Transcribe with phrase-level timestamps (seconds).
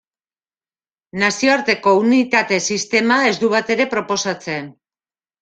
[1.23, 4.75] Nazioarteko Unitate Sistema ez du batere proposatzen.